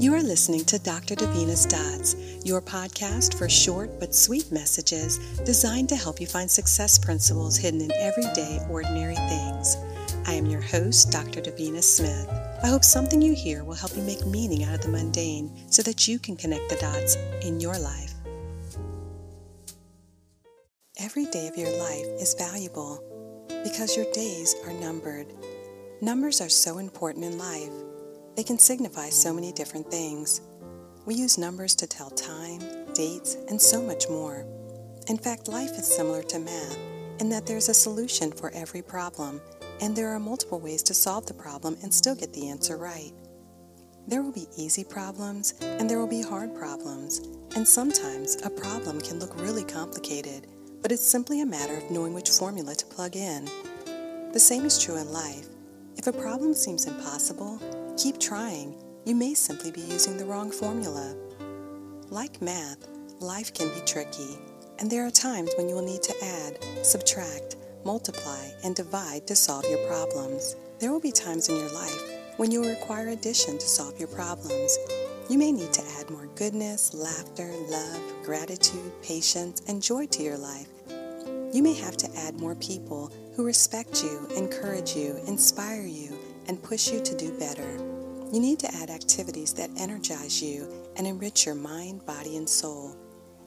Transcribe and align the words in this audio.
You 0.00 0.14
are 0.14 0.22
listening 0.22 0.64
to 0.66 0.78
Dr. 0.78 1.16
Davina's 1.16 1.66
Dots, 1.66 2.14
your 2.44 2.62
podcast 2.62 3.36
for 3.36 3.48
short 3.48 3.98
but 3.98 4.14
sweet 4.14 4.52
messages 4.52 5.18
designed 5.44 5.88
to 5.88 5.96
help 5.96 6.20
you 6.20 6.26
find 6.28 6.48
success 6.48 6.96
principles 6.96 7.56
hidden 7.56 7.80
in 7.80 7.90
everyday, 7.90 8.60
ordinary 8.70 9.16
things. 9.16 9.76
I 10.24 10.34
am 10.34 10.46
your 10.46 10.60
host, 10.60 11.10
Dr. 11.10 11.40
Davina 11.40 11.82
Smith. 11.82 12.28
I 12.62 12.68
hope 12.68 12.84
something 12.84 13.20
you 13.20 13.34
hear 13.34 13.64
will 13.64 13.74
help 13.74 13.96
you 13.96 14.04
make 14.04 14.24
meaning 14.24 14.62
out 14.62 14.76
of 14.76 14.82
the 14.82 14.88
mundane 14.88 15.50
so 15.68 15.82
that 15.82 16.06
you 16.06 16.20
can 16.20 16.36
connect 16.36 16.68
the 16.68 16.76
dots 16.76 17.16
in 17.42 17.58
your 17.58 17.76
life. 17.76 18.14
Every 21.00 21.26
day 21.26 21.48
of 21.48 21.56
your 21.56 21.76
life 21.76 22.06
is 22.20 22.36
valuable 22.38 23.02
because 23.64 23.96
your 23.96 24.06
days 24.12 24.54
are 24.64 24.72
numbered. 24.74 25.26
Numbers 26.00 26.40
are 26.40 26.48
so 26.48 26.78
important 26.78 27.24
in 27.24 27.36
life. 27.36 27.87
They 28.38 28.44
can 28.44 28.60
signify 28.60 29.08
so 29.08 29.34
many 29.34 29.50
different 29.50 29.90
things. 29.90 30.42
We 31.06 31.16
use 31.16 31.38
numbers 31.38 31.74
to 31.74 31.88
tell 31.88 32.10
time, 32.10 32.60
dates, 32.94 33.36
and 33.48 33.60
so 33.60 33.82
much 33.82 34.08
more. 34.08 34.46
In 35.08 35.18
fact, 35.18 35.48
life 35.48 35.72
is 35.72 35.88
similar 35.88 36.22
to 36.22 36.38
math 36.38 36.78
in 37.18 37.30
that 37.30 37.46
there's 37.46 37.68
a 37.68 37.74
solution 37.74 38.30
for 38.30 38.52
every 38.54 38.80
problem, 38.80 39.40
and 39.80 39.96
there 39.96 40.10
are 40.10 40.20
multiple 40.20 40.60
ways 40.60 40.84
to 40.84 40.94
solve 40.94 41.26
the 41.26 41.34
problem 41.34 41.76
and 41.82 41.92
still 41.92 42.14
get 42.14 42.32
the 42.32 42.48
answer 42.48 42.76
right. 42.76 43.10
There 44.06 44.22
will 44.22 44.30
be 44.30 44.46
easy 44.56 44.84
problems 44.84 45.54
and 45.60 45.90
there 45.90 45.98
will 45.98 46.06
be 46.06 46.22
hard 46.22 46.54
problems, 46.54 47.18
and 47.56 47.66
sometimes 47.66 48.36
a 48.44 48.50
problem 48.50 49.00
can 49.00 49.18
look 49.18 49.34
really 49.40 49.64
complicated, 49.64 50.46
but 50.80 50.92
it's 50.92 51.04
simply 51.04 51.40
a 51.40 51.44
matter 51.44 51.76
of 51.76 51.90
knowing 51.90 52.14
which 52.14 52.30
formula 52.30 52.76
to 52.76 52.86
plug 52.86 53.16
in. 53.16 53.50
The 54.32 54.38
same 54.38 54.64
is 54.64 54.80
true 54.80 54.96
in 54.96 55.12
life. 55.12 55.48
If 55.98 56.06
a 56.06 56.12
problem 56.12 56.54
seems 56.54 56.86
impossible, 56.86 57.60
Keep 57.98 58.20
trying. 58.20 58.76
You 59.06 59.16
may 59.16 59.34
simply 59.34 59.72
be 59.72 59.80
using 59.80 60.16
the 60.16 60.24
wrong 60.24 60.52
formula. 60.52 61.16
Like 62.10 62.40
math, 62.40 62.86
life 63.18 63.52
can 63.52 63.66
be 63.70 63.84
tricky, 63.84 64.38
and 64.78 64.88
there 64.88 65.04
are 65.04 65.10
times 65.10 65.50
when 65.58 65.68
you 65.68 65.74
will 65.74 65.84
need 65.84 66.04
to 66.04 66.14
add, 66.24 66.58
subtract, 66.86 67.56
multiply, 67.84 68.50
and 68.62 68.76
divide 68.76 69.26
to 69.26 69.34
solve 69.34 69.64
your 69.68 69.84
problems. 69.88 70.54
There 70.78 70.92
will 70.92 71.00
be 71.00 71.10
times 71.10 71.48
in 71.48 71.56
your 71.56 71.72
life 71.72 72.00
when 72.36 72.52
you 72.52 72.60
will 72.60 72.68
require 72.68 73.08
addition 73.08 73.58
to 73.58 73.66
solve 73.66 73.98
your 73.98 74.06
problems. 74.06 74.78
You 75.28 75.38
may 75.38 75.50
need 75.50 75.72
to 75.72 75.82
add 75.98 76.08
more 76.08 76.28
goodness, 76.36 76.94
laughter, 76.94 77.50
love, 77.68 78.00
gratitude, 78.22 78.92
patience, 79.02 79.62
and 79.66 79.82
joy 79.82 80.06
to 80.06 80.22
your 80.22 80.38
life. 80.38 80.68
You 81.50 81.62
may 81.62 81.74
have 81.74 81.96
to 81.98 82.16
add 82.18 82.38
more 82.38 82.54
people 82.56 83.10
who 83.34 83.46
respect 83.46 84.04
you, 84.04 84.28
encourage 84.36 84.94
you, 84.94 85.18
inspire 85.26 85.86
you, 85.86 86.18
and 86.46 86.62
push 86.62 86.92
you 86.92 87.00
to 87.00 87.16
do 87.16 87.32
better. 87.38 87.66
You 88.30 88.38
need 88.38 88.58
to 88.60 88.74
add 88.74 88.90
activities 88.90 89.54
that 89.54 89.70
energize 89.78 90.42
you 90.42 90.70
and 90.96 91.06
enrich 91.06 91.46
your 91.46 91.54
mind, 91.54 92.04
body, 92.04 92.36
and 92.36 92.46
soul. 92.46 92.94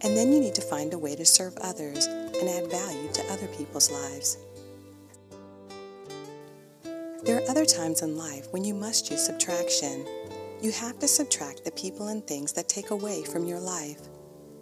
And 0.00 0.16
then 0.16 0.32
you 0.32 0.40
need 0.40 0.56
to 0.56 0.60
find 0.60 0.92
a 0.92 0.98
way 0.98 1.14
to 1.14 1.24
serve 1.24 1.56
others 1.58 2.06
and 2.06 2.48
add 2.48 2.68
value 2.68 3.12
to 3.12 3.32
other 3.32 3.46
people's 3.56 3.92
lives. 3.92 4.38
There 7.22 7.38
are 7.38 7.48
other 7.48 7.64
times 7.64 8.02
in 8.02 8.16
life 8.16 8.48
when 8.50 8.64
you 8.64 8.74
must 8.74 9.08
use 9.08 9.24
subtraction. 9.24 10.04
You 10.60 10.72
have 10.72 10.98
to 10.98 11.06
subtract 11.06 11.64
the 11.64 11.70
people 11.70 12.08
and 12.08 12.26
things 12.26 12.52
that 12.54 12.68
take 12.68 12.90
away 12.90 13.22
from 13.22 13.46
your 13.46 13.60
life. 13.60 14.00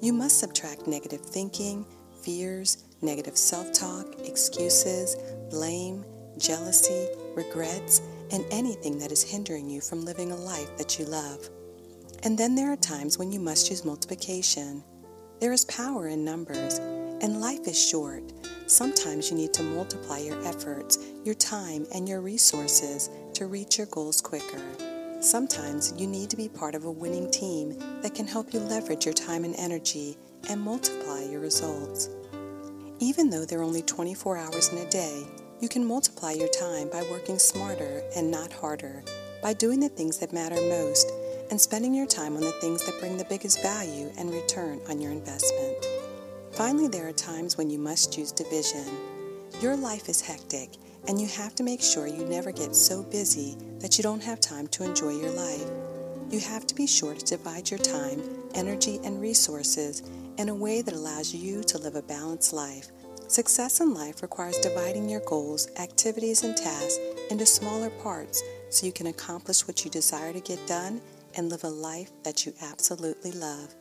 You 0.00 0.12
must 0.12 0.38
subtract 0.38 0.86
negative 0.86 1.22
thinking, 1.22 1.84
fears, 2.22 2.85
negative 3.02 3.36
self 3.36 3.72
talk, 3.72 4.06
excuses, 4.24 5.16
blame, 5.50 6.04
jealousy, 6.38 7.08
regrets, 7.34 8.00
and 8.32 8.44
anything 8.50 8.98
that 8.98 9.12
is 9.12 9.22
hindering 9.22 9.68
you 9.68 9.80
from 9.80 10.04
living 10.04 10.32
a 10.32 10.36
life 10.36 10.76
that 10.78 10.98
you 10.98 11.04
love. 11.04 11.48
And 12.22 12.36
then 12.36 12.54
there 12.54 12.72
are 12.72 12.76
times 12.76 13.18
when 13.18 13.30
you 13.30 13.40
must 13.40 13.70
use 13.70 13.84
multiplication. 13.84 14.82
There 15.40 15.52
is 15.52 15.64
power 15.66 16.08
in 16.08 16.24
numbers, 16.24 16.78
and 17.20 17.40
life 17.40 17.68
is 17.68 17.78
short. 17.78 18.22
Sometimes 18.66 19.30
you 19.30 19.36
need 19.36 19.52
to 19.54 19.62
multiply 19.62 20.18
your 20.18 20.42
efforts, 20.44 20.98
your 21.24 21.34
time, 21.34 21.86
and 21.94 22.08
your 22.08 22.20
resources 22.20 23.10
to 23.34 23.46
reach 23.46 23.78
your 23.78 23.86
goals 23.88 24.20
quicker. 24.20 24.62
Sometimes 25.20 25.94
you 25.96 26.06
need 26.06 26.30
to 26.30 26.36
be 26.36 26.48
part 26.48 26.74
of 26.74 26.84
a 26.84 26.90
winning 26.90 27.30
team 27.30 27.76
that 28.02 28.14
can 28.14 28.26
help 28.26 28.52
you 28.52 28.60
leverage 28.60 29.04
your 29.04 29.14
time 29.14 29.44
and 29.44 29.54
energy 29.56 30.16
and 30.48 30.60
multiply 30.60 31.22
your 31.22 31.40
results. 31.40 32.08
Even 32.98 33.28
though 33.28 33.44
there 33.44 33.60
are 33.60 33.64
only 33.64 33.82
24 33.82 34.38
hours 34.38 34.72
in 34.72 34.78
a 34.78 34.88
day, 34.88 35.26
you 35.60 35.68
can 35.68 35.84
multiply 35.84 36.32
your 36.32 36.48
time 36.48 36.88
by 36.88 37.02
working 37.10 37.38
smarter 37.38 38.02
and 38.16 38.30
not 38.30 38.50
harder, 38.50 39.04
by 39.42 39.52
doing 39.52 39.80
the 39.80 39.88
things 39.90 40.16
that 40.16 40.32
matter 40.32 40.54
most, 40.54 41.12
and 41.50 41.60
spending 41.60 41.92
your 41.92 42.06
time 42.06 42.36
on 42.36 42.40
the 42.40 42.52
things 42.52 42.84
that 42.86 42.98
bring 42.98 43.18
the 43.18 43.26
biggest 43.26 43.60
value 43.60 44.10
and 44.16 44.32
return 44.32 44.80
on 44.88 44.98
your 44.98 45.12
investment. 45.12 45.76
Finally, 46.52 46.88
there 46.88 47.06
are 47.06 47.12
times 47.12 47.58
when 47.58 47.68
you 47.68 47.78
must 47.78 48.14
choose 48.14 48.32
division. 48.32 48.86
Your 49.60 49.76
life 49.76 50.08
is 50.08 50.22
hectic, 50.22 50.70
and 51.06 51.20
you 51.20 51.28
have 51.28 51.54
to 51.56 51.62
make 51.62 51.82
sure 51.82 52.06
you 52.06 52.24
never 52.24 52.50
get 52.50 52.74
so 52.74 53.02
busy 53.02 53.58
that 53.80 53.98
you 53.98 54.02
don't 54.02 54.22
have 54.22 54.40
time 54.40 54.68
to 54.68 54.84
enjoy 54.84 55.10
your 55.10 55.32
life. 55.32 55.68
You 56.30 56.40
have 56.40 56.66
to 56.66 56.74
be 56.74 56.86
sure 56.86 57.14
to 57.14 57.24
divide 57.24 57.70
your 57.70 57.78
time, 57.78 58.22
energy, 58.54 59.00
and 59.04 59.20
resources 59.20 60.02
in 60.38 60.48
a 60.48 60.54
way 60.54 60.82
that 60.82 60.94
allows 60.94 61.34
you 61.34 61.62
to 61.64 61.78
live 61.78 61.96
a 61.96 62.02
balanced 62.02 62.52
life 62.52 62.90
Success 63.28 63.80
in 63.80 63.92
life 63.92 64.22
requires 64.22 64.56
dividing 64.58 65.08
your 65.08 65.20
goals, 65.20 65.68
activities, 65.80 66.44
and 66.44 66.56
tasks 66.56 66.98
into 67.28 67.44
smaller 67.44 67.90
parts 67.90 68.40
so 68.70 68.86
you 68.86 68.92
can 68.92 69.08
accomplish 69.08 69.66
what 69.66 69.84
you 69.84 69.90
desire 69.90 70.32
to 70.32 70.40
get 70.40 70.64
done 70.68 71.00
and 71.36 71.48
live 71.48 71.64
a 71.64 71.68
life 71.68 72.10
that 72.22 72.46
you 72.46 72.52
absolutely 72.62 73.32
love. 73.32 73.74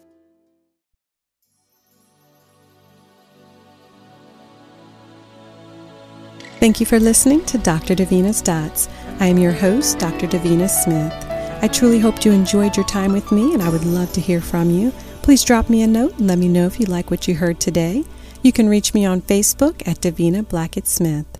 Thank 6.59 6.79
you 6.79 6.87
for 6.87 6.99
listening 6.99 7.45
to 7.45 7.59
Dr. 7.59 7.93
Davina's 7.93 8.41
Dots. 8.41 8.89
I 9.19 9.27
am 9.27 9.37
your 9.37 9.51
host, 9.51 9.99
Dr. 9.99 10.25
Davina 10.25 10.67
Smith. 10.67 11.13
I 11.61 11.67
truly 11.67 11.99
hope 11.99 12.25
you 12.25 12.31
enjoyed 12.31 12.75
your 12.75 12.87
time 12.87 13.13
with 13.13 13.31
me 13.31 13.53
and 13.53 13.61
I 13.61 13.69
would 13.69 13.85
love 13.85 14.11
to 14.13 14.21
hear 14.21 14.41
from 14.41 14.71
you. 14.71 14.91
Please 15.25 15.43
drop 15.43 15.71
me 15.71 15.81
a 15.81 15.87
note 15.87 16.19
and 16.19 16.27
let 16.27 16.37
me 16.37 16.47
know 16.47 16.67
if 16.67 16.79
you 16.79 16.85
like 16.85 17.09
what 17.09 17.27
you 17.27 17.33
heard 17.33 17.59
today. 17.59 18.03
You 18.43 18.51
can 18.51 18.69
reach 18.69 18.93
me 18.93 19.05
on 19.07 19.23
Facebook 19.23 19.81
at 19.87 19.99
Davina 19.99 20.47
Blackett 20.47 20.85
Smith. 20.85 21.34